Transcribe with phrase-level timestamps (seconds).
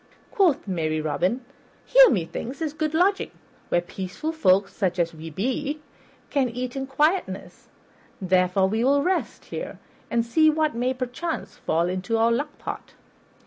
[0.31, 1.45] Quoth merry Robin,
[1.85, 3.29] "Here, methinks, is good lodging,
[3.69, 5.79] where peaceful folk, such as we be,
[6.31, 7.69] can eat in quietness;
[8.19, 9.77] therefore we will rest here,
[10.09, 12.95] and see what may, perchance, fall into our luck pot."